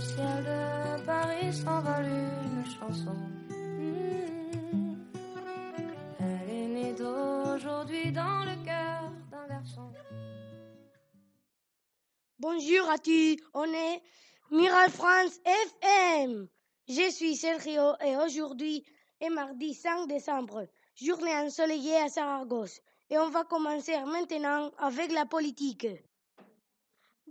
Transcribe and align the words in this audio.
le 0.00 0.06
ciel 0.06 0.44
de 0.44 1.04
Paris 1.04 1.52
s'envole 1.52 2.06
une 2.06 2.64
chanson. 2.64 3.14
Hmm. 3.50 4.96
Elle 6.20 6.50
est 6.50 6.68
née 6.68 6.92
d'aujourd'hui 6.94 8.10
dans 8.10 8.44
le 8.44 8.64
cœur 8.64 9.12
d'un 9.30 9.46
garçon. 9.46 9.92
Bonjour 12.38 12.88
à 12.88 12.98
tous, 12.98 13.36
on 13.52 13.64
est 13.64 14.02
Miral 14.50 14.90
France 14.90 15.38
FM. 15.44 16.48
Je 16.88 17.10
suis 17.10 17.36
Sergio 17.36 17.92
et 18.02 18.16
aujourd'hui 18.16 18.82
est 19.20 19.28
mardi 19.28 19.74
5 19.74 20.08
décembre, 20.08 20.66
journée 20.94 21.34
ensoleillée 21.34 21.96
à 21.96 22.08
Saragosse. 22.08 22.80
Et 23.10 23.18
on 23.18 23.28
va 23.28 23.44
commencer 23.44 23.98
maintenant 24.06 24.70
avec 24.78 25.12
la 25.12 25.26
politique. 25.26 25.86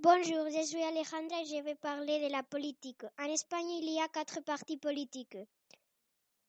Bonjour, 0.01 0.49
je 0.49 0.65
suis 0.65 0.81
Alejandra 0.81 1.41
et 1.41 1.45
je 1.45 1.61
vais 1.61 1.75
parler 1.75 2.21
de 2.25 2.31
la 2.31 2.41
politique. 2.41 3.03
En 3.19 3.25
Espagne, 3.25 3.69
il 3.81 3.89
y 3.93 3.99
a 3.99 4.07
quatre 4.07 4.39
partis 4.45 4.77
politiques. 4.77 5.35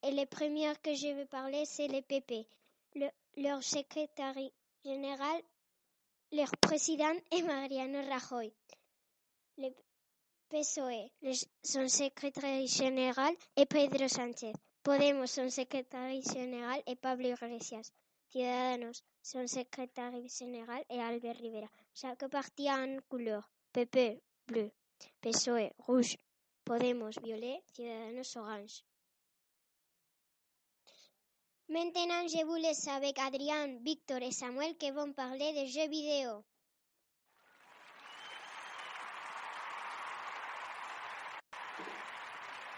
Et 0.04 0.12
le 0.12 0.24
premier 0.26 0.72
que 0.80 0.94
je 0.94 1.08
vais 1.08 1.26
parler, 1.26 1.64
c'est 1.66 1.88
le 1.88 2.00
PP. 2.00 2.46
Le, 2.94 3.08
leur 3.38 3.60
secrétaire 3.64 4.36
général, 4.84 5.42
leur 6.30 6.50
président 6.60 7.12
est 7.32 7.42
Mariano 7.42 7.98
Rajoy. 8.08 8.52
Le 9.58 9.70
PSOE, 10.48 11.10
son 11.64 11.88
secrétaire 11.88 12.64
général 12.68 13.34
est 13.56 13.66
Pedro 13.66 14.06
Sánchez. 14.06 14.52
Podemos, 14.84 15.26
son 15.26 15.50
secrétaire 15.50 16.22
général 16.22 16.80
est 16.86 16.94
Pablo 16.94 17.30
Iglesias. 17.30 17.90
Ciudadanos, 18.32 19.02
son 19.22 19.48
secrétaire 19.48 20.12
général 20.28 20.84
est 20.88 21.00
Albert 21.00 21.36
Rivera. 21.36 21.68
Chaque 21.92 22.28
parti 22.28 22.68
a 22.68 22.84
une 22.84 23.00
couleur. 23.02 23.50
PP, 23.72 24.22
bleu. 24.46 24.70
PSOE, 25.20 25.72
rouge. 25.78 26.16
Podemos, 26.64 27.18
violet. 27.20 27.60
Ciudadanos, 27.74 28.36
orange. 28.36 28.84
Maintenant, 31.68 32.28
je 32.28 32.44
vous 32.44 32.54
laisse 32.54 32.86
avec 32.86 33.18
Adrien, 33.18 33.78
Victor 33.82 34.22
et 34.22 34.30
Samuel 34.30 34.76
qui 34.76 34.90
vont 34.92 35.12
parler 35.12 35.52
des 35.52 35.66
jeux 35.66 35.88
vidéo. 35.88 36.44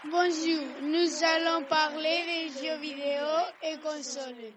Bonjour, 0.05 0.65
nous 0.81 1.23
allons 1.23 1.65
parler 1.65 2.23
des 2.25 2.49
jeux 2.59 2.77
vidéo 2.77 3.27
et 3.61 3.77
consoles. 3.79 4.51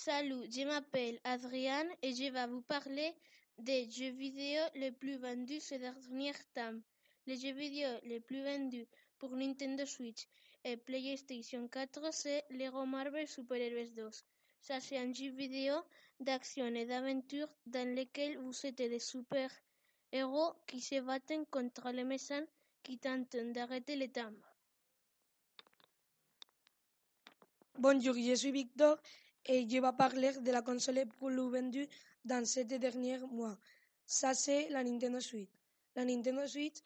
Salut, 0.00 0.46
je 0.48 0.64
m'appelle 0.64 1.18
Adrien 1.24 1.84
et 2.02 2.14
je 2.14 2.30
vais 2.30 2.46
vous 2.46 2.62
parler 2.62 3.12
des 3.58 3.90
jeux 3.90 4.12
vidéo 4.12 4.62
les 4.76 4.92
plus 4.92 5.16
vendus 5.16 5.58
ces 5.58 5.80
derniers 5.80 6.32
temps. 6.54 6.78
Les 7.26 7.36
jeux 7.36 7.50
vidéo 7.50 7.88
les 8.04 8.20
plus 8.20 8.40
vendus 8.44 8.86
pour 9.18 9.34
Nintendo 9.34 9.84
Switch 9.84 10.28
et 10.62 10.76
PlayStation 10.76 11.66
4, 11.66 12.14
c'est 12.14 12.44
Lego 12.50 12.86
Marvel 12.86 13.26
Super 13.26 13.56
Heroes 13.60 13.90
2. 13.96 14.08
Ça, 14.60 14.78
c'est 14.78 14.98
un 14.98 15.12
jeu 15.12 15.30
vidéo 15.30 15.74
d'action 16.20 16.66
et 16.76 16.86
d'aventure 16.86 17.48
dans 17.66 17.96
lequel 17.96 18.38
vous 18.38 18.54
êtes 18.66 18.76
des 18.76 19.00
super-héros 19.00 20.52
qui 20.68 20.80
se 20.80 21.00
battent 21.00 21.44
contre 21.50 21.90
les 21.90 22.04
méchants 22.04 22.46
qui 22.84 22.98
tentent 22.98 23.36
d'arrêter 23.52 23.96
les 23.96 24.12
temps. 24.12 24.32
Bonjour, 27.76 28.14
je 28.14 28.34
suis 28.36 28.52
Victor 28.52 28.96
et 29.48 29.66
je 29.68 29.80
vais 29.80 29.92
parler 29.96 30.32
de 30.32 30.50
la 30.52 30.62
console 30.62 31.06
plus 31.06 31.50
vendue 31.50 31.88
dans 32.24 32.44
ces 32.44 32.64
derniers 32.64 33.18
mois. 33.18 33.58
Ça, 34.06 34.34
c'est 34.34 34.68
la 34.68 34.84
Nintendo 34.84 35.20
Switch. 35.20 35.48
La 35.96 36.04
Nintendo 36.04 36.46
Switch, 36.46 36.76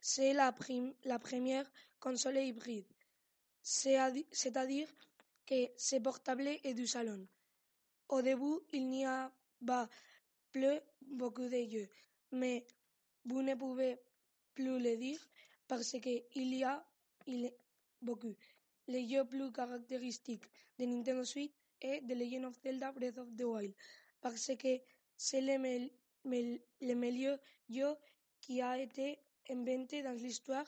c'est 0.00 0.32
la, 0.32 0.52
première 0.52 1.70
console 2.00 2.38
hybride. 2.38 2.86
C'est-à-dire 3.62 4.88
que 5.46 5.68
c'est 5.76 6.00
portable 6.00 6.48
et 6.64 6.74
du 6.74 6.86
salon. 6.86 7.26
Au 8.08 8.22
début, 8.22 8.60
il 8.72 8.88
n'y 8.88 9.04
a 9.04 9.30
pas 9.66 9.88
plus 10.52 10.78
beaucoup 11.02 11.48
de 11.48 11.68
jeux, 11.70 11.88
mais 12.32 12.64
vous 13.24 13.42
ne 13.42 13.54
pouvez 13.54 13.98
plus 14.54 14.78
le 14.78 14.96
dire 14.96 15.20
parce 15.68 15.92
qu'il 16.00 16.24
y 16.54 16.64
a 16.64 16.84
il 17.26 17.52
beaucoup. 18.00 18.36
Le 18.88 19.06
jeu 19.08 19.24
plus 19.24 19.50
caractéristique 19.52 20.44
de 20.78 20.84
Nintendo 20.84 21.24
Switch 21.24 21.52
est 21.80 22.00
The 22.02 22.14
Legend 22.14 22.44
of 22.46 22.54
Zelda 22.62 22.92
Breath 22.92 23.18
of 23.18 23.28
the 23.36 23.42
Wild 23.44 23.74
parce 24.20 24.50
que 24.56 24.80
c'est 25.16 25.40
le, 25.40 25.58
me 25.58 25.88
me 26.24 26.58
le 26.80 26.94
meilleur 26.94 27.38
jeu 27.68 27.94
qui 28.40 28.60
a 28.60 28.78
été 28.78 29.18
inventé 29.50 30.02
dans 30.02 30.12
l'histoire 30.12 30.66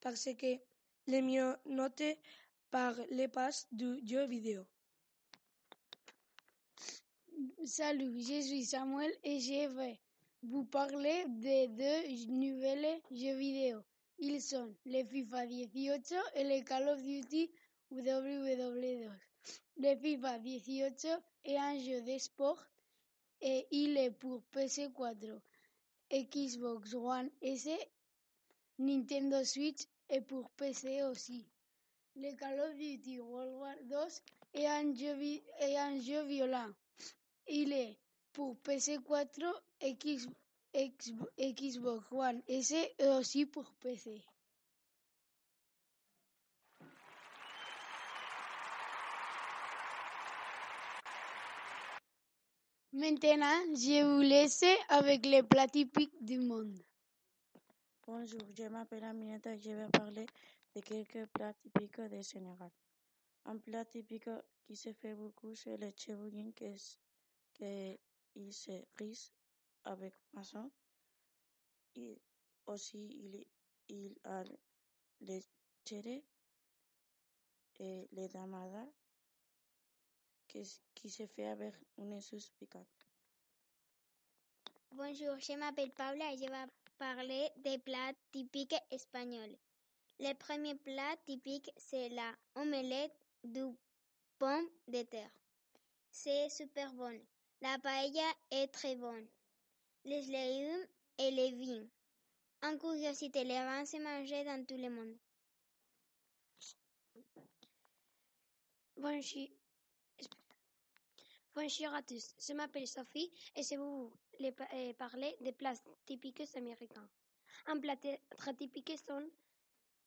parce 0.00 0.28
que 0.36 0.58
le 1.06 1.20
mieux 1.20 1.56
noté 1.66 2.18
par 2.70 2.94
les 3.10 3.28
passes 3.28 3.66
du 3.72 4.00
jeu 4.06 4.26
vidéo. 4.26 4.64
Salut, 7.64 8.20
je 8.22 8.40
suis 8.42 8.64
Samuel 8.64 9.12
et 9.24 9.40
je 9.40 9.68
vais 9.76 10.00
vous 10.42 10.64
parler 10.64 11.24
de 11.26 11.66
deux 11.66 12.32
nouvelles 12.32 13.00
jeux 13.10 13.36
vidéo. 13.36 13.80
Ils 14.18 14.40
sont 14.40 14.74
le 14.86 15.04
FIFA 15.04 15.46
18 15.46 16.14
et 16.36 16.44
le 16.44 16.64
Call 16.64 16.88
of 16.88 17.02
Duty 17.02 17.50
WW2. 17.92 19.10
Le 19.76 19.96
FIFA 19.96 20.38
18 20.38 21.08
est 21.44 21.56
un 21.56 21.78
jeu 21.78 22.02
de 22.02 22.18
sport 22.18 22.62
et 23.40 23.66
il 23.70 23.96
est 23.96 24.10
pour 24.10 24.42
PC4, 24.52 25.40
Xbox 26.10 26.94
One 26.94 27.30
S, 27.40 27.68
Nintendo 28.78 29.42
Switch 29.44 29.82
et 30.10 30.20
pour 30.20 30.50
PC 30.50 31.02
aussi. 31.04 31.46
Le 32.16 32.36
Call 32.36 32.60
of 32.60 32.76
Duty 32.76 33.20
World 33.20 33.54
War 33.54 33.74
II 33.82 34.60
est 34.60 34.66
un 34.66 34.94
jeu, 34.94 35.42
est 35.60 35.76
un 35.76 35.98
jeu 36.00 36.26
pour 38.32 38.56
PC4, 38.56 39.54
X, 39.80 40.26
X, 40.74 41.12
Xbox 41.38 42.12
One 42.12 42.42
S 42.48 42.72
et 42.72 43.08
aussi 43.08 43.46
pour 43.46 43.72
PC. 43.80 44.22
Maintenant, 52.92 53.62
je 53.76 54.02
vous 54.04 54.20
laisse 54.20 54.64
avec 54.88 55.24
les 55.24 55.44
plats 55.44 55.68
typiques 55.68 56.24
du 56.24 56.38
monde. 56.38 56.82
Bonjour, 58.04 58.40
je 58.58 58.64
m'appelle 58.64 59.04
Aminata 59.04 59.54
et 59.54 59.60
je 59.60 59.70
vais 59.70 59.88
parler 59.92 60.26
de 60.74 60.80
quelques 60.80 61.26
plats 61.26 61.54
typiques 61.54 62.00
de 62.00 62.20
Sénégal. 62.20 62.70
Un 63.44 63.58
plat 63.58 63.84
typique 63.84 64.28
qui 64.66 64.74
se 64.74 64.92
fait 64.92 65.14
beaucoup, 65.14 65.54
c'est 65.54 65.76
le 65.76 65.92
chebougin, 65.96 66.50
qui 67.54 68.52
se 68.52 68.82
riche 68.98 69.30
avec 69.84 70.12
poisson. 70.32 70.68
Et 71.94 72.20
aussi, 72.66 73.06
il, 73.06 73.46
il 73.88 74.16
a 74.24 74.42
le 75.20 75.40
chere 75.88 76.22
et 77.78 78.08
le 78.10 78.26
damada, 78.28 78.84
qui, 80.94 81.10
se 81.10 81.26
fait 81.26 81.46
avec 81.46 81.74
une 81.98 82.20
sauce 82.20 82.50
piquante. 82.58 82.86
Bonjour, 84.92 85.38
je 85.38 85.52
m'appelle 85.56 85.92
Paula 85.92 86.32
et 86.32 86.38
je 86.38 86.50
vais 86.50 86.72
parler 86.98 87.48
des 87.58 87.78
plats 87.78 88.12
typiques 88.32 88.74
espagnols. 88.90 89.56
Le 90.18 90.34
premier 90.34 90.74
plat 90.74 91.16
typique, 91.24 91.70
c'est 91.76 92.08
la 92.10 92.34
omelette 92.56 93.16
du 93.44 93.64
pomme 94.38 94.68
de 94.88 95.02
terre. 95.02 95.30
C'est 96.10 96.48
super 96.50 96.92
bon. 96.94 97.20
La 97.60 97.78
paella 97.78 98.32
est 98.50 98.68
très 98.68 98.96
bonne. 98.96 99.28
Les 100.04 100.22
légumes 100.22 100.86
et 101.18 101.30
les 101.30 101.52
vins. 101.52 101.86
En 102.62 102.76
curiosité, 102.76 103.44
les 103.44 103.54
vins 103.54 103.86
se 103.86 103.96
mangent 103.98 104.44
dans 104.44 104.66
tout 104.66 104.76
le 104.76 104.90
monde. 104.90 105.16
Bonjour. 108.96 109.59
Bonjour 111.52 111.92
à 111.92 112.00
tous, 112.02 112.32
je 112.38 112.52
m'appelle 112.52 112.86
Sophie 112.86 113.32
et 113.56 113.64
je 113.64 113.70
vais 113.70 113.76
vous 113.76 114.12
parler 114.96 115.36
des 115.40 115.50
plats 115.50 115.74
typiques 116.06 116.44
américains. 116.54 117.08
Un 117.66 117.80
plat 117.80 117.96
très 118.36 118.54
typique 118.54 118.96
sont 119.04 119.28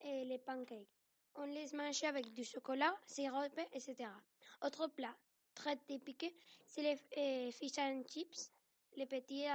les 0.02 0.40
pancakes. 0.40 0.88
On 1.36 1.44
les 1.44 1.70
mange 1.74 2.02
avec 2.06 2.32
du 2.32 2.46
chocolat, 2.46 2.98
sirop, 3.06 3.60
etc. 3.74 4.10
Autre 4.62 4.88
plat 4.88 5.14
très 5.54 5.76
typique, 5.76 6.34
c'est 6.66 6.82
les 6.82 6.98
euh, 7.18 7.52
fish 7.52 7.78
and 7.78 8.04
chips. 8.08 8.50
Les 8.96 9.06
petits 9.06 9.46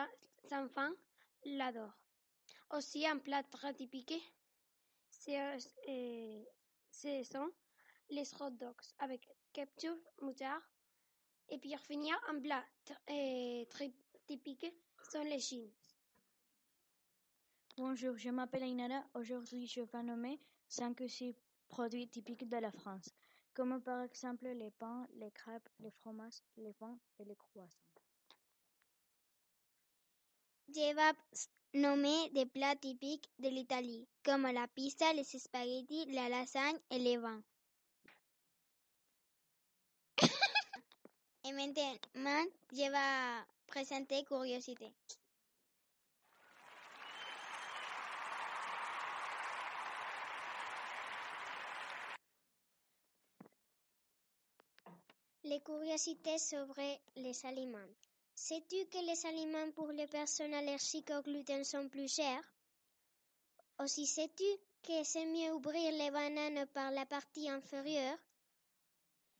enfants 0.52 0.92
l'adorent. 1.46 1.96
Aussi, 2.70 3.06
un 3.06 3.16
plat 3.18 3.42
très 3.44 3.72
typique, 3.72 4.12
euh, 5.28 5.58
ce 6.90 7.22
sont 7.24 7.50
les 8.10 8.28
hot 8.40 8.50
dogs 8.50 8.76
avec 8.98 9.26
ketchup, 9.54 9.98
moutarde. 10.20 10.62
Et 11.50 11.58
pour 11.58 11.80
finir, 11.80 12.14
un 12.28 12.40
plat 12.40 12.64
très 12.84 13.92
typique 14.26 14.66
sont 15.10 15.22
les 15.22 15.38
jeans. 15.38 15.70
Bonjour, 17.76 18.16
je 18.18 18.28
m'appelle 18.30 18.64
Ainara. 18.64 19.02
Aujourd'hui, 19.14 19.66
je 19.66 19.80
vais 19.80 20.02
nommer 20.02 20.38
cinq 20.68 21.00
ou 21.00 21.08
six 21.08 21.34
produits 21.68 22.08
typiques 22.08 22.48
de 22.48 22.56
la 22.56 22.70
France, 22.72 23.08
comme 23.54 23.80
par 23.82 24.02
exemple 24.02 24.46
les 24.48 24.70
pains, 24.72 25.06
les 25.14 25.30
crêpes, 25.30 25.68
les 25.80 25.90
fromages, 25.90 26.42
les 26.56 26.72
vins 26.80 26.98
et 27.18 27.24
les 27.24 27.36
croissants. 27.36 27.78
Je 30.68 30.94
vais 30.94 31.80
nommer 31.80 32.30
des 32.30 32.44
plats 32.46 32.76
typiques 32.76 33.30
de 33.38 33.48
l'Italie, 33.48 34.06
comme 34.22 34.42
la 34.42 34.68
pizza, 34.68 35.12
les 35.14 35.24
spaghettis, 35.24 36.12
la 36.12 36.28
lasagne 36.28 36.78
et 36.90 36.98
les 36.98 37.16
vins. 37.16 37.42
Et 41.48 41.52
maintenant, 41.52 42.44
je 42.72 42.90
vais 42.90 43.44
présenter 43.66 44.22
curiosité. 44.24 44.92
Les 55.44 55.60
curiosités 55.60 56.38
sur 56.38 56.66
les 57.16 57.46
aliments. 57.46 57.78
Sais-tu 58.34 58.84
que 58.86 58.98
les 58.98 59.24
aliments 59.26 59.70
pour 59.72 59.90
les 59.92 60.06
personnes 60.06 60.52
allergiques 60.52 61.10
au 61.10 61.22
gluten 61.22 61.64
sont 61.64 61.88
plus 61.88 62.12
chers? 62.14 62.44
Aussi 63.78 64.06
sais-tu 64.06 64.44
que 64.82 65.02
c'est 65.04 65.24
mieux 65.24 65.54
ouvrir 65.54 65.92
les 65.92 66.10
bananes 66.10 66.66
par 66.74 66.90
la 66.90 67.06
partie 67.06 67.48
inférieure? 67.48 68.18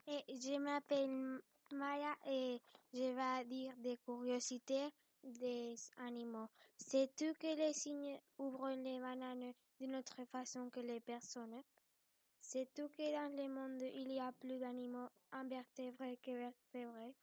Et 0.07 0.25
je 0.41 0.57
m'appelle 0.57 1.43
Maya 1.73 2.15
et 2.27 2.61
je 2.95 3.03
vais 3.15 3.45
dire 3.45 3.75
des 3.79 3.97
curiosités 3.99 4.89
des 5.23 5.77
animaux. 5.99 6.49
Sais-tu 6.79 7.35
que 7.35 7.57
les 7.57 7.73
cygnes 7.73 8.19
ouvrent 8.39 8.71
les 8.71 8.99
bananes 9.01 9.53
d'une 9.79 9.97
autre 9.97 10.25
façon 10.33 10.71
que 10.71 10.81
les 10.81 11.01
personnes? 11.01 11.63
Sais-tu 12.41 12.89
que 12.89 13.13
dans 13.13 13.37
le 13.37 13.49
monde 13.49 13.83
il 13.83 14.13
y 14.13 14.21
a 14.21 14.33
plus 14.33 14.59
d'animaux 14.59 15.09
invertébrés 15.33 16.19
que 16.23 16.31
vertébrés? 16.31 17.15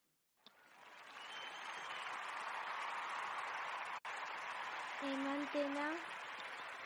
Et 5.02 5.16
maintenant, 5.16 5.94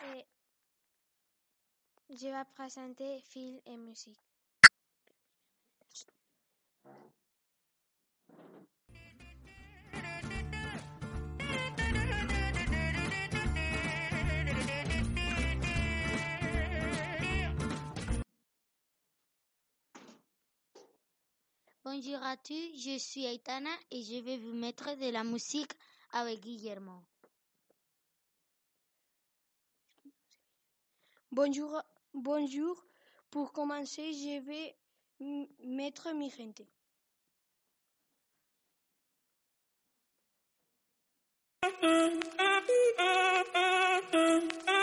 eh, 0.02 0.24
je 2.10 2.26
vais 2.26 2.44
présenter 2.54 3.20
film 3.20 3.60
et 3.66 3.76
musique. 3.76 4.29
Bonjour 21.92 22.22
à 22.22 22.37
tous, 22.37 22.70
je 22.76 22.98
suis 22.98 23.25
Aitana 23.25 23.69
et 23.90 24.04
je 24.04 24.22
vais 24.22 24.37
vous 24.37 24.52
mettre 24.52 24.96
de 24.96 25.10
la 25.10 25.25
musique 25.25 25.72
avec 26.12 26.38
Guillermo. 26.38 27.02
Bonjour, 31.32 31.82
bonjour. 32.14 32.81
Pour 33.28 33.52
commencer, 33.52 34.12
je 34.12 34.38
vais 34.38 34.76
mettre 35.64 36.12
mi 36.14 36.31
gente. 36.31 36.62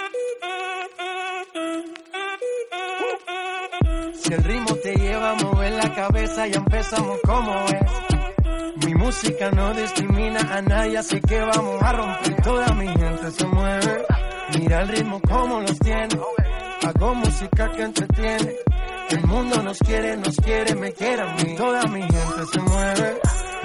cabeza, 5.94 6.48
ya 6.48 6.58
empezamos 6.58 7.20
como 7.26 7.54
es. 7.66 8.86
Mi 8.86 8.94
música 8.94 9.52
no 9.52 9.74
discrimina 9.74 10.40
a 10.56 10.62
nadie, 10.62 10.98
así 10.98 11.20
que 11.22 11.40
vamos 11.40 11.82
a 11.82 11.94
romper. 11.94 12.42
Toda 12.42 12.68
mi 12.74 12.88
gente 12.88 13.32
se 13.32 13.46
mueve. 13.48 14.06
Mira 14.58 14.82
el 14.82 14.88
ritmo 14.88 15.22
como 15.22 15.62
los 15.62 15.78
tiene. 15.80 16.20
Hago 16.84 17.16
música 17.16 17.72
que 17.72 17.82
entretiene. 17.84 18.56
El 19.10 19.26
mundo 19.26 19.62
nos 19.64 19.80
quiere, 19.80 20.16
nos 20.18 20.36
quiere, 20.38 20.76
me 20.76 20.92
quiere 20.94 21.22
a 21.22 21.34
mí. 21.36 21.56
Toda 21.56 21.84
mi 21.88 22.02
gente 22.02 22.46
se 22.52 22.60
mueve. 22.60 23.20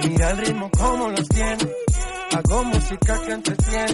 Mira 0.09 0.31
el 0.31 0.39
ritmo 0.39 0.71
como 0.71 1.09
los 1.09 1.29
tiene. 1.29 1.69
Hago 2.33 2.65
música 2.65 3.21
que 3.25 3.33
entretiene. 3.33 3.93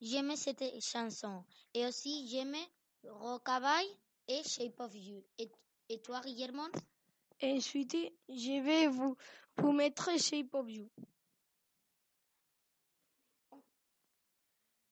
J'aime 0.00 0.36
cette 0.36 0.80
chanson. 0.80 1.44
Et 1.74 1.86
aussi, 1.86 2.28
j'aime 2.28 2.56
Rockabye 3.04 3.88
et 4.28 4.42
Shape 4.44 4.80
of 4.80 4.94
You. 4.94 5.24
Et, 5.38 5.50
et 5.88 6.00
toi, 6.02 6.20
Guillermo? 6.24 6.64
Ensuite, 7.44 7.96
je 8.28 8.62
vais 8.62 8.86
vous, 8.86 9.16
vous 9.56 9.72
mettre 9.72 10.10
of 10.52 10.70
You. 10.70 10.88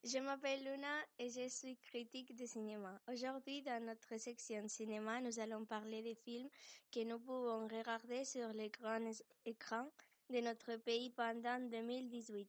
Je 0.03 0.19
m'appelle 0.19 0.65
Luna 0.65 1.07
et 1.21 1.31
je 1.31 1.49
suis 1.49 1.77
critique 1.77 2.35
de 2.35 2.47
cinéma. 2.47 3.01
Aujourd'hui, 3.07 3.63
dans 3.63 3.81
notre 3.85 4.17
section 4.19 4.67
cinéma, 4.67 5.21
nous 5.21 5.39
allons 5.39 5.65
parler 5.65 6.03
des 6.03 6.17
films 6.17 6.49
que 6.91 7.05
nous 7.05 7.21
pouvons 7.21 7.69
regarder 7.69 8.25
sur 8.25 8.49
les 8.53 8.71
grands 8.71 9.13
écrans 9.45 9.89
de 10.31 10.41
notre 10.41 10.75
pays 10.77 11.11
pendant 11.11 11.61
2018. 11.61 12.49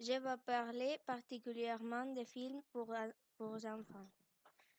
Je 0.00 0.12
vais 0.12 0.36
parler 0.46 0.96
particulièrement 1.04 2.06
des 2.14 2.24
films 2.24 2.62
pour, 2.72 2.94
pour 3.36 3.56
enfants. 3.66 4.08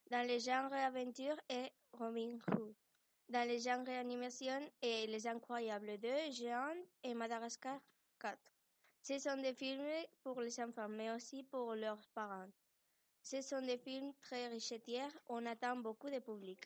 Dans 0.09 0.25
les 0.25 0.39
genres 0.39 0.73
aventure 0.73 1.37
et 1.49 1.69
Robin 1.93 2.39
Hood. 2.49 2.73
Dans 3.29 3.47
les 3.47 3.59
genres 3.59 3.87
animation 3.89 4.69
et 4.81 5.07
Les 5.07 5.25
Incroyables 5.27 5.97
2, 5.97 6.31
Géant 6.31 6.75
et 7.03 7.13
Madagascar 7.15 7.79
4. 8.19 8.37
Ce 9.01 9.17
sont 9.19 9.37
des 9.41 9.53
films 9.53 9.81
pour 10.21 10.39
les 10.41 10.59
enfants, 10.59 10.87
mais 10.89 11.11
aussi 11.11 11.43
pour 11.43 11.73
leurs 11.73 12.07
parents. 12.13 12.49
Ce 13.23 13.41
sont 13.41 13.61
des 13.61 13.77
films 13.77 14.13
très 14.21 14.47
richetiers, 14.47 15.07
on 15.27 15.45
attend 15.47 15.75
beaucoup 15.77 16.09
de 16.09 16.19
public. 16.19 16.59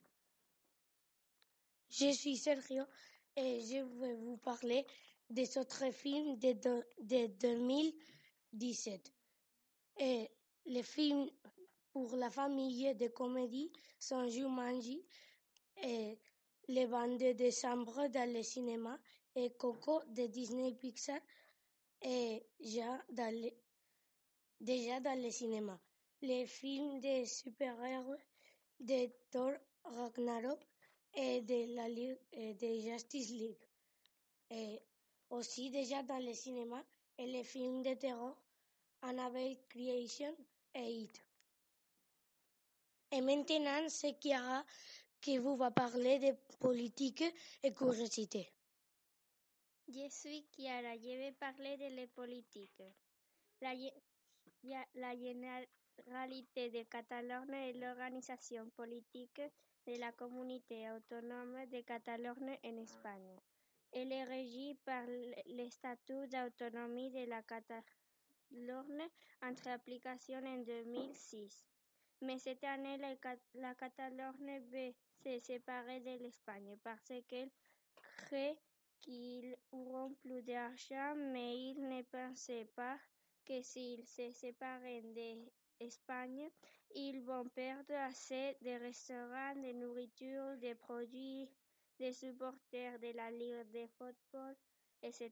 Je 1.89 2.11
suis 2.11 2.35
Sergio 2.37 2.83
et 3.35 3.61
je 3.61 3.77
vais 3.99 4.15
vous 4.15 4.37
parler 4.37 4.85
des 5.29 5.57
autres 5.57 5.89
films 5.91 6.37
de, 6.37 6.51
de, 6.53 6.85
de 7.01 7.27
2017. 7.27 9.13
Et 9.97 10.29
les 10.65 10.83
films 10.83 11.29
pour 11.91 12.15
la 12.17 12.29
famille 12.29 12.93
de 12.95 13.07
comédie 13.07 13.71
sont 13.97 14.27
Jumanji 14.27 15.03
et 15.83 16.19
Les 16.71 16.85
22 16.85 17.33
décembre 17.33 18.09
dans 18.09 18.31
le 18.31 18.43
cinéma 18.43 18.99
et 19.35 19.49
Coco 19.57 20.03
de 20.09 20.27
Disney 20.27 20.75
Pixar 20.75 21.19
et 21.99 22.43
déjà 22.59 23.03
dans 23.09 23.33
le, 23.33 23.49
déjà 24.61 24.99
le 24.99 25.31
cinéma. 25.31 25.79
Les 26.21 26.45
films 26.45 26.99
de 26.99 27.25
super-héros 27.25 28.21
de 28.81 29.09
Thor 29.31 29.53
Ragnarok 29.83 30.59
et 31.15 31.41
de 31.41 31.75
la 31.75 31.89
de 31.89 32.81
Justice 32.81 33.31
League. 33.31 34.77
Aussi 35.31 35.71
déjà 35.71 36.03
dans 36.03 36.23
le 36.23 36.35
cinéma 36.35 36.85
et 37.17 37.25
les 37.25 37.45
films 37.45 37.81
de 37.81 37.95
terror 37.95 38.37
Annabelle 39.01 39.57
Creation 39.69 40.35
et 40.75 41.01
It. 41.01 41.25
Et 43.11 43.21
maintenant, 43.21 43.89
c'est 43.89 44.19
qui 45.21 45.37
vous 45.37 45.55
va 45.55 45.71
parler 45.71 46.19
de 46.19 46.35
politique 46.59 47.23
et 47.63 47.73
curiosité. 47.73 48.51
Je 49.87 50.07
suis 50.09 50.45
Chiara, 50.55 50.95
je 50.97 51.17
vais 51.17 51.31
parler 51.31 51.75
de 51.77 51.95
la 51.95 52.07
politique. 52.07 52.81
La, 53.61 55.15
Généralité 55.15 56.69
de 56.69 56.83
Catalogne 56.83 57.53
est 57.53 57.73
l'organisation 57.73 58.69
politique 58.69 59.41
de 59.87 59.99
la 59.99 60.11
communauté 60.11 60.89
autonome 60.91 61.65
de 61.71 61.81
Catalogne 61.81 62.57
en 62.63 62.77
Espagne. 62.77 63.35
Elle 63.91 64.11
est 64.11 64.23
régie 64.25 64.75
par 64.85 65.03
le 65.07 65.69
statut 65.69 66.27
d'autonomie 66.27 67.09
de 67.09 67.25
la 67.27 67.41
Catalogne 67.41 67.83
entre 69.41 69.69
application 69.69 70.37
en 70.45 70.57
2006. 70.59 71.65
Mais 72.21 72.37
cette 72.37 72.63
année, 72.63 72.97
la, 72.97 73.15
la 73.55 73.73
Catalogne 73.75 74.61
veut 74.71 74.93
se 75.23 75.39
séparer 75.39 75.99
de 75.99 76.23
l'Espagne 76.23 76.77
parce 76.83 77.11
qu'elle 77.27 77.51
crée 77.95 78.57
qu'ils 79.01 79.55
auront 79.71 80.13
plus 80.21 80.41
d'argent, 80.43 81.15
mais 81.15 81.57
ils 81.57 81.87
ne 81.87 82.01
pensaient 82.03 82.69
pas 82.75 82.97
que 83.45 83.61
s'ils 83.61 84.05
se 84.05 84.31
séparaient 84.31 85.03
d'Espagne, 85.79 86.49
ils 86.95 87.21
vont 87.21 87.47
perdre 87.49 87.93
assez 87.95 88.57
de 88.61 88.79
restaurants, 88.79 89.55
de 89.55 89.71
nourriture, 89.73 90.57
de 90.57 90.73
produits, 90.73 91.49
de 91.99 92.11
supporters 92.11 92.99
de 92.99 93.11
la 93.15 93.31
Ligue 93.31 93.71
de 93.71 93.87
football, 93.97 94.55
etc. 95.01 95.31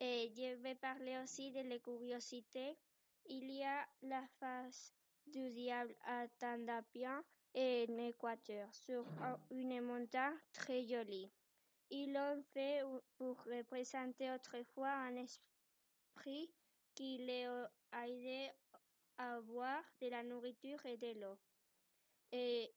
Et 0.00 0.32
je 0.36 0.54
vais 0.56 0.74
parler 0.74 1.18
aussi 1.22 1.50
de 1.52 1.60
la 1.60 1.78
curiosité 1.78 2.76
il 3.26 3.50
y 3.50 3.62
a 3.62 3.86
la 4.02 4.26
face 4.38 4.92
du 5.26 5.50
diable 5.50 5.94
à 6.06 6.26
Tandapia 6.38 7.22
en 7.56 7.98
Équateur, 7.98 8.72
sur 8.74 9.04
une 9.50 9.80
montagne 9.80 10.36
très 10.52 10.84
jolie. 10.84 11.30
Ils 11.90 12.12
l'ont 12.12 12.42
fait 12.52 12.82
pour 13.16 13.42
représenter 13.44 14.30
autrefois 14.32 14.90
un 14.90 15.16
esprit 15.16 16.50
qui 16.94 17.18
les 17.18 17.46
a 17.92 18.08
aidés 18.08 18.50
à 19.18 19.40
boire 19.40 19.84
de 20.00 20.08
la 20.08 20.22
nourriture 20.22 20.84
et 20.86 20.96
de 20.96 21.20
l'eau. 21.20 21.38
Et, 22.32 22.72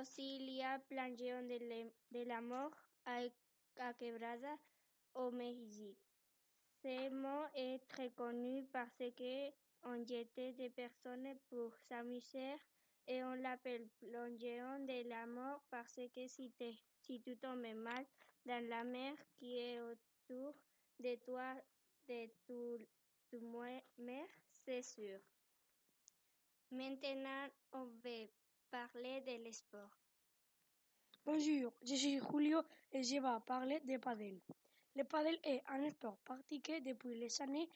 aussi 0.00 0.36
il 0.36 0.50
y 0.50 0.62
a 0.62 0.78
Plangéon 0.78 1.42
de, 1.42 1.90
de 2.10 2.24
la 2.26 2.40
mort 2.40 2.74
à, 3.04 3.20
à 3.78 3.92
Quebrada 3.94 4.56
au 5.14 5.30
Mexique. 5.30 5.98
Ce 6.82 7.10
mot 7.10 7.44
est 7.54 7.86
très 7.88 8.10
connu 8.10 8.64
parce 8.72 8.98
que 9.16 9.50
on 9.86 10.04
jetait 10.04 10.52
des 10.52 10.70
personnes 10.70 11.38
pour 11.48 11.72
s'amuser 11.88 12.54
et 13.06 13.22
on 13.22 13.34
l'appelle 13.34 13.86
plongéon 14.00 14.80
de 14.80 15.08
la 15.08 15.26
mort 15.26 15.62
parce 15.70 16.00
que 16.14 16.26
si, 16.26 16.52
tu 17.06 17.36
tombes 17.36 17.74
mal 17.76 18.04
dans 18.44 18.68
la 18.68 18.82
mer 18.82 19.14
qui 19.38 19.58
est 19.58 19.80
autour 19.80 20.54
de 20.98 21.14
toi, 21.24 21.54
de 22.08 22.26
tu, 22.46 22.84
tu 23.30 23.40
mer, 23.98 24.26
c'est 24.64 24.82
sûr. 24.82 25.20
Maintenant, 26.72 27.48
on 27.72 27.84
va 28.02 28.26
parler 28.70 29.20
de 29.20 29.44
l'esport. 29.44 29.96
Bonjour, 31.24 31.72
je 31.82 31.94
suis 31.94 32.18
Julio 32.18 32.60
et 32.92 33.02
je 33.04 33.14
vais 33.14 33.40
parler 33.46 33.80
de 33.80 33.98
padel. 33.98 34.40
Le 34.96 35.04
padel 35.04 35.38
est 35.44 35.62
un 35.68 35.88
sport 35.90 36.18
pratiqué 36.24 36.80
depuis 36.80 37.14
les 37.18 37.40
années 37.40 37.68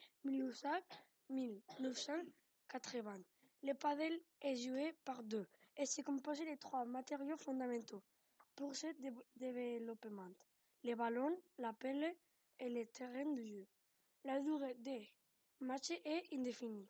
1980. 1.30 3.20
Le 3.62 3.72
padel 3.74 4.20
est 4.40 4.56
joué 4.56 4.92
par 5.04 5.22
deux 5.22 5.46
et 5.76 5.86
se 5.86 6.02
compose 6.02 6.40
de 6.40 6.54
trois 6.56 6.84
matériaux 6.84 7.36
fondamentaux 7.36 8.02
pour 8.56 8.74
ce 8.74 8.86
développement. 9.36 10.30
Le 10.82 10.94
ballon, 10.94 11.38
la 11.58 11.72
pelle 11.72 12.14
et 12.58 12.68
le 12.68 12.84
terrain 12.86 13.24
de 13.26 13.42
jeu. 13.42 13.66
La 14.24 14.40
durée 14.40 14.74
des 14.74 15.08
matchs 15.60 15.92
est 16.04 16.32
indéfinie. 16.32 16.88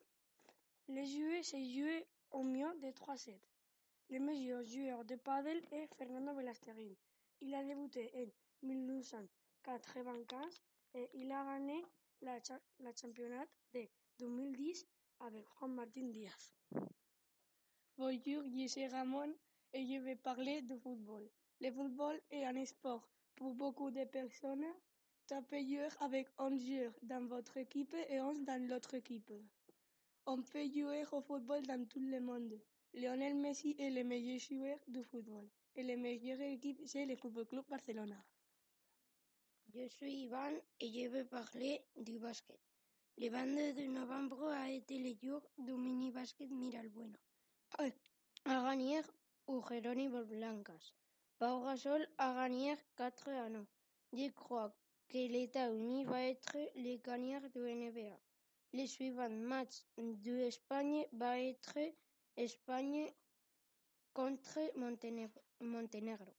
Le 0.88 1.04
jeu 1.04 1.42
se 1.42 1.56
joue 1.56 2.04
au 2.30 2.42
mieux 2.42 2.72
de 2.80 2.90
trois 2.92 3.16
sets. 3.16 3.40
Le 4.08 4.18
meilleur 4.18 4.64
joueur 4.64 5.04
de 5.04 5.16
padel 5.16 5.62
est 5.70 5.86
Fernando 5.96 6.34
Belasteguin. 6.34 6.94
Il 7.40 7.54
a 7.54 7.62
débuté 7.62 8.10
en 8.14 8.66
1995 8.66 10.62
et 10.94 11.08
il 11.14 11.30
a 11.30 11.44
gagné 11.44 11.84
la, 12.22 12.38
la 12.80 12.92
championnat 12.94 13.46
de 13.74 13.86
2010 14.20 14.86
avec 15.20 15.46
Juan 15.58 15.72
Martín 15.74 16.12
Díaz. 16.12 16.52
Bonjour, 17.96 18.42
je 18.54 18.66
suis 18.68 18.86
Ramon 18.86 19.34
et 19.72 19.86
je 19.86 19.98
vais 19.98 20.16
parler 20.16 20.60
de 20.60 20.76
football. 20.76 21.26
Le 21.60 21.70
football 21.72 22.20
est 22.30 22.44
un 22.44 22.64
sport 22.66 23.08
pour 23.34 23.54
beaucoup 23.54 23.90
de 23.90 24.04
personnes. 24.04 24.66
Tapez 25.26 25.64
jouer 25.64 25.88
avec 26.00 26.28
11 26.38 26.60
joueurs 26.60 26.92
dans 27.02 27.26
votre 27.26 27.56
équipe 27.56 27.94
et 28.10 28.20
11 28.20 28.44
dans 28.44 28.62
l'autre 28.68 28.92
équipe. 28.92 29.32
On 30.26 30.42
peut 30.42 30.68
jouer 30.68 31.04
au 31.12 31.22
football 31.22 31.62
dans 31.62 31.86
tout 31.88 32.00
le 32.00 32.20
monde. 32.20 32.60
Lionel 32.92 33.36
Messi 33.36 33.74
est 33.78 33.90
le 33.90 34.04
meilleur 34.04 34.38
joueur 34.38 34.78
du 34.86 35.02
football. 35.02 35.48
Et 35.76 35.82
la 35.82 35.96
meilleure 35.96 36.40
équipe, 36.42 36.82
c'est 36.84 37.06
le 37.06 37.16
Football 37.16 37.46
Club 37.46 37.64
Barcelona. 37.70 38.22
Je 39.72 39.88
suis 39.88 40.24
Ivan 40.24 40.52
et 40.80 40.92
je 40.92 41.08
vais 41.08 41.24
parler 41.24 41.80
du 41.96 42.18
basket. 42.18 42.69
Le 43.20 43.28
22 43.28 43.74
de 43.74 43.86
novembre 43.86 44.48
a 44.48 44.70
été 44.70 44.96
le 44.96 45.12
jour 45.22 45.42
du 45.58 45.74
mini-basket 45.74 46.48
Miralbueno. 46.48 47.18
A 47.76 47.90
gagné 48.46 49.02
au 49.46 49.60
Jerónimo 49.60 50.24
Blancas. 50.24 50.94
Pau 51.38 51.62
Gasol 51.62 52.08
a 52.16 52.32
gagné 52.32 52.76
4 52.96 53.28
à 53.28 53.50
9. 53.50 53.66
Je 54.14 54.30
crois 54.30 54.74
que 55.06 55.18
l'État-Unis 55.18 56.04
va 56.04 56.22
être 56.22 56.56
le 56.76 56.96
gagnant 56.96 57.42
du 57.54 57.60
NBA. 57.60 58.18
Le 58.72 58.86
suivant 58.86 59.28
match 59.28 59.84
de 59.98 60.38
Espagne 60.46 61.04
va 61.12 61.38
être 61.38 61.76
Espagne 62.38 63.12
contre 64.14 64.60
Monténégro. 64.78 66.34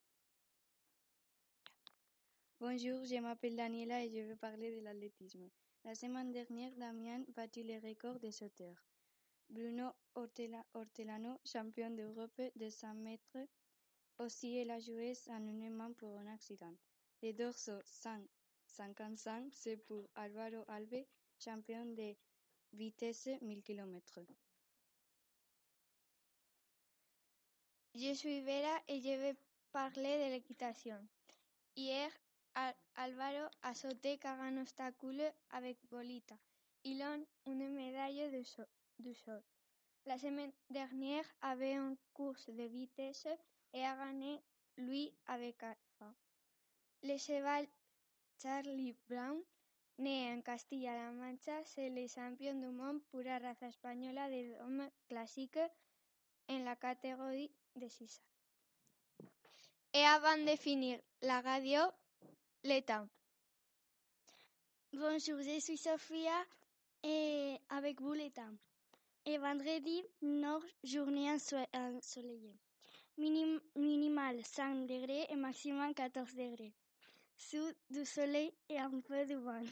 Bonjour, 2.59 3.05
je 3.05 3.19
m'appelle 3.19 3.55
Daniela 3.55 4.03
et 4.03 4.09
je 4.09 4.21
vais 4.21 4.35
parler 4.35 4.75
de 4.75 4.83
l'athlétisme. 4.83 5.47
La 5.83 5.95
semaine 5.95 6.31
dernière, 6.31 6.71
Damien 6.77 7.23
battu 7.35 7.63
le 7.63 7.79
record 7.79 8.19
des 8.19 8.31
sauteurs. 8.31 8.85
Bruno 9.50 9.91
Hortelano, 10.15 11.39
champion 11.43 11.89
d'Europe 11.89 12.41
de 12.55 12.69
100 12.69 12.93
mètres, 12.93 13.47
aussi 14.19 14.61
il 14.61 14.69
a 14.69 14.79
joué 14.79 15.13
en 15.27 15.45
une 15.47 15.71
main 15.71 15.91
pour 15.93 16.19
un 16.19 16.27
accident. 16.27 16.73
Le 17.23 17.33
dorso 17.33 17.73
155, 17.83 19.51
c'est 19.53 19.77
pour 19.77 20.07
Alvaro 20.15 20.63
Alve, 20.67 21.03
champion 21.39 21.85
de 21.85 22.15
vitesse 22.73 23.29
1000 23.41 23.63
km. 23.63 24.19
Je 27.95 28.13
suis 28.13 28.41
Vera 28.41 28.81
et 28.88 29.01
je 29.01 29.09
vais 29.09 29.35
parler 29.71 30.25
de 30.25 30.31
l'équitation. 30.31 31.05
Hier, 31.75 32.09
Álvaro 32.96 33.50
a 33.62 33.74
sauté 33.74 34.17
40 34.17 34.60
obstáculos 34.62 35.34
avec 35.50 35.77
Bolita. 35.89 36.38
Il 36.84 37.01
a 37.01 37.17
une 37.46 37.70
médaille 37.70 38.31
de 39.00 39.13
saut. 39.13 39.43
La 40.05 40.17
semaine 40.17 40.51
dernière 40.70 41.25
avait 41.41 41.74
une 41.74 41.98
course 42.13 42.50
de 42.50 42.63
vitesse 42.63 43.27
et 43.74 43.86
a 43.86 43.96
gagné 43.96 44.41
lui 44.77 45.13
avec 45.27 45.62
Alpha. 45.63 46.13
Le 47.03 47.17
cheval 47.17 47.67
Charlie 48.41 48.96
Brown, 49.08 49.41
né 50.00 50.34
en 50.34 50.41
Castilla-La 50.41 51.12
Mancha, 51.12 51.63
c'est 51.65 51.89
le 51.89 52.08
champion 52.08 52.55
du 52.55 52.67
monde 52.67 53.03
pour 53.12 53.22
la 53.22 53.39
race 53.39 53.62
espagnole 53.62 54.15
de 54.15 54.62
hommes 54.63 54.89
classique 55.08 55.60
en 56.50 56.60
la 56.63 56.75
catégorie 56.75 57.51
de 57.75 57.88
6 57.88 58.20
ans. 58.20 59.27
Et 59.93 60.03
avant 60.05 60.38
de 60.38 60.55
finir 60.58 61.00
la 61.22 61.41
radio, 61.41 61.81
l'état. 62.63 63.07
Bonjour, 64.93 65.41
je 65.41 65.59
suis 65.59 65.77
Sophia 65.77 66.45
et 67.03 67.57
avec 67.69 67.99
vous 68.01 68.13
l'état. 68.13 68.49
Et 69.25 69.37
vendredi, 69.37 70.03
nord, 70.21 70.63
journée 70.83 71.31
ensoleillée. 71.31 72.55
Minim, 73.17 73.59
minimal 73.75 74.43
5 74.45 74.87
degrés 74.87 75.25
et 75.29 75.35
maximal 75.35 75.93
14 75.93 76.33
degrés. 76.35 76.73
Sud 77.35 77.75
du 77.89 78.05
soleil 78.05 78.53
et 78.69 78.79
un 78.79 78.99
peu 79.01 79.25
de 79.25 79.35
vent. 79.35 79.63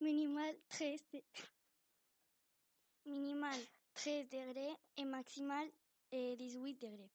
Minimal 0.00 0.54
13, 0.68 1.00
minimal 3.06 3.58
13 3.94 4.28
degrés 4.28 4.76
et 4.96 5.04
maximal 5.04 5.66
18 6.12 6.74
degrés. 6.74 7.10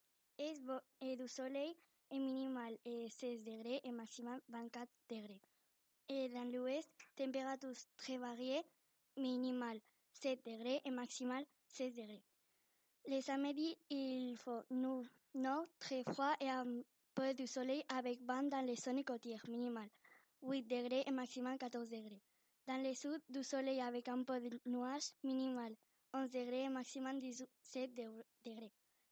Et 1.01 1.15
du 1.15 1.27
soleil 1.27 1.75
et 2.11 2.19
minimal 2.19 2.77
16 2.85 3.43
degrés 3.43 3.81
et 3.83 3.91
maximal 3.91 4.39
24 4.49 4.87
degrés. 5.09 5.41
Et 6.09 6.29
dans 6.29 6.49
l'ouest, 6.51 6.89
température 7.15 7.73
très 7.97 8.17
variée, 8.17 8.61
minimal 9.17 9.79
7 10.13 10.39
degrés 10.45 10.81
et 10.85 10.91
maximal 10.91 11.45
16 11.67 11.95
degrés. 11.95 12.23
Les 13.07 13.21
samedis, 13.21 13.77
il 13.89 14.35
faut 14.37 14.63
nord 14.69 15.65
très 15.79 16.03
froid 16.03 16.33
et 16.39 16.49
un 16.49 16.81
peu 17.13 17.33
de 17.33 17.45
soleil 17.45 17.83
avec 17.89 18.21
vent 18.21 18.43
dans 18.43 18.65
les 18.65 18.75
zones 18.75 19.03
côtières, 19.03 19.43
minimal 19.47 19.87
8 20.41 20.63
degrés 20.63 21.03
et 21.07 21.11
maximal 21.11 21.57
14 21.57 21.89
degrés. 21.89 22.21
Dans 22.67 22.83
le 22.83 22.93
sud, 22.93 23.21
du 23.29 23.43
soleil 23.43 23.79
avec 23.81 24.07
un 24.09 24.23
peu 24.23 24.39
de 24.39 24.59
nuages, 24.65 25.13
minimal 25.23 25.73
11 26.13 26.29
degrés 26.31 26.63
et 26.63 26.69
maximal 26.69 27.19
17 27.19 27.93
degrés. 27.93 28.71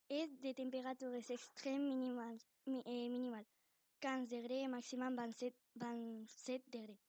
Et 0.10 0.28
des 0.42 0.54
températures 0.54 1.16
extrêmes 1.30 1.88
minimales, 1.88 2.38
minimales 2.68 3.46
15 4.00 4.28
degrés 4.28 4.62
et 4.64 4.68
maximal 4.68 5.14
27, 5.16 5.54
27 5.76 6.64
degrés. 6.72 7.00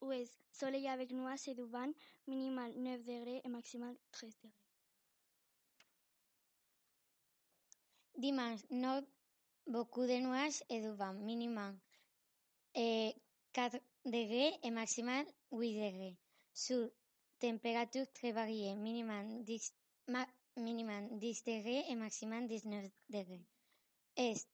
Ouest, 0.00 0.38
soleil 0.52 0.88
avec 0.88 1.10
nuages 1.12 1.48
et 1.48 1.54
du 1.54 1.62
vent, 1.62 1.92
minimal 2.26 2.72
9 2.76 3.02
degrés 3.04 3.40
et 3.44 3.48
maximal 3.48 3.96
13 4.12 4.36
degrés. 4.42 4.52
Dimanche, 8.16 8.60
nord, 8.70 9.02
beaucoup 9.66 10.02
de 10.02 10.18
nuages 10.20 10.62
et 10.68 10.80
du 10.80 10.92
minimal 11.24 11.74
et 12.74 13.14
4 13.52 13.78
degrés 14.04 14.52
et 14.62 14.70
maximal 14.70 15.24
8 15.52 15.74
degrés. 15.74 16.16
Sud, 16.52 16.92
température 17.40 18.06
très 18.12 18.32
variée, 18.32 18.74
minimal 18.76 19.42
10, 19.44 19.72
ma, 20.08 20.26
minimum 20.56 21.18
10 21.18 21.44
degrés 21.44 21.84
et 21.88 21.96
maximum 21.96 22.46
19 22.46 22.90
degrés. 23.10 23.44
Est, 24.16 24.48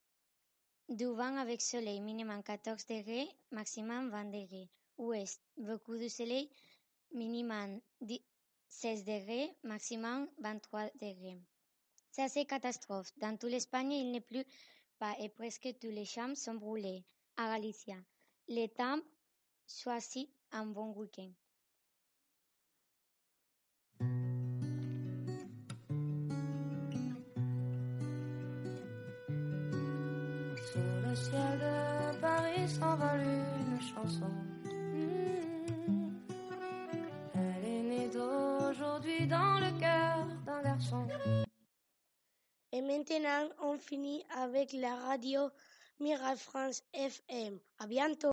du 0.91 1.05
vent 1.05 1.37
avec 1.37 1.61
soleil, 1.61 2.01
minimum 2.01 2.43
14 2.43 2.85
degrés, 2.85 3.27
maximum 3.51 4.09
20 4.09 4.25
degrés. 4.25 4.69
Ouest, 4.97 5.41
beaucoup 5.57 5.97
de 5.97 6.07
soleil, 6.07 6.49
minimum 7.13 7.79
16 8.67 9.03
degrés, 9.05 9.49
maximum 9.63 10.27
23 10.39 10.89
degrés. 10.95 11.39
Ça, 12.11 12.27
c'est 12.27 12.45
catastrophe. 12.45 13.11
Dans 13.17 13.37
toute 13.37 13.51
l'Espagne, 13.51 13.93
il 13.93 14.11
n'est 14.11 14.21
plus 14.21 14.43
pas 14.99 15.15
et 15.19 15.29
presque 15.29 15.69
tous 15.79 15.89
les 15.89 16.05
champs 16.05 16.35
sont 16.35 16.55
brûlés. 16.55 17.05
À 17.37 17.47
Galicia, 17.47 17.95
les 18.49 18.67
temps 18.67 18.99
choisit 19.65 20.29
un 20.51 20.65
bon 20.65 20.93
week-end. 20.93 21.31
Chanson. 33.93 34.29
Hmm. 34.63 36.11
Elle 37.35 37.65
est 37.65 37.83
née 37.83 38.07
d'aujourd'hui 38.07 39.27
dans 39.27 39.59
le 39.59 39.79
cœur 39.79 40.25
d'un 40.45 40.61
garçon. 40.63 41.07
Et 42.73 42.81
maintenant, 42.81 43.49
on 43.61 43.77
finit 43.77 44.23
avec 44.37 44.73
la 44.73 44.95
radio 44.95 45.49
Mira 45.99 46.35
France 46.35 46.81
FM. 46.93 47.59
À 47.79 47.87
bientôt. 47.87 48.29